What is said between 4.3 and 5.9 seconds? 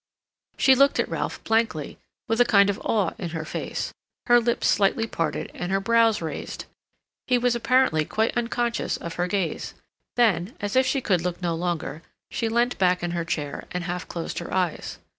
lips slightly parted, and her